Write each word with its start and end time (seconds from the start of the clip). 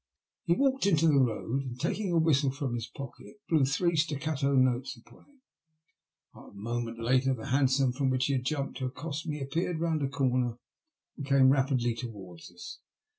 He 0.45 0.55
walked 0.55 0.87
into 0.87 1.07
the 1.07 1.19
road 1.19 1.61
and, 1.61 1.79
taking 1.79 2.11
a 2.11 2.17
whistle 2.17 2.49
from 2.49 2.73
his 2.73 2.87
pocket, 2.87 3.35
blew 3.47 3.65
three 3.65 3.91
itaccato 3.93 4.57
notes 4.57 4.97
upon 4.97 5.25
it. 5.29 6.39
A 6.39 6.51
moment 6.55 6.97
later 6.99 7.35
the 7.35 7.49
hansom 7.49 7.91
from 7.93 8.09
which 8.09 8.25
he 8.25 8.33
had 8.33 8.43
jumped 8.43 8.79
to 8.79 8.87
accost 8.87 9.27
me 9.27 9.39
appeared 9.41 9.75
69 9.75 9.75
THE 9.75 9.75
LUST 9.75 9.75
OF 9.75 9.77
HATB. 9.77 10.01
ronnd 10.01 10.01
a 10.01 10.17
comer 10.41 10.59
and 11.17 11.25
came 11.27 11.49
rapidly 11.51 11.93
towards 11.93 12.51
us. 12.51 12.79